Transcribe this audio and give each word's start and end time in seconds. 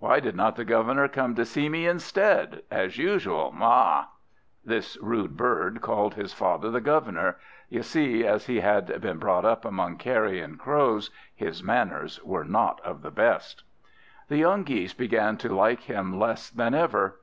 Why 0.00 0.18
did 0.18 0.34
not 0.34 0.56
the 0.56 0.64
Governor 0.64 1.06
come 1.06 1.36
to 1.36 1.44
see 1.44 1.68
me 1.68 1.86
instead, 1.86 2.62
as 2.68 2.98
usual 2.98 3.54
aw?" 3.60 4.08
This 4.64 4.98
rude 5.00 5.36
bird 5.36 5.80
called 5.82 6.14
his 6.14 6.32
father 6.34 6.68
the 6.68 6.80
Governor; 6.80 7.36
you 7.68 7.84
see, 7.84 8.26
as 8.26 8.46
he 8.46 8.58
had 8.58 9.00
been 9.00 9.18
brought 9.18 9.44
up 9.44 9.64
among 9.64 9.96
carrion 9.98 10.56
crows, 10.56 11.10
his 11.32 11.62
manners 11.62 12.20
were 12.24 12.42
none 12.42 12.74
of 12.84 13.02
the 13.02 13.12
best. 13.12 13.62
The 14.26 14.38
young 14.38 14.64
Geese 14.64 14.94
began 14.94 15.36
to 15.36 15.48
like 15.54 15.82
him 15.82 16.18
less 16.18 16.50
than 16.50 16.74
ever. 16.74 17.20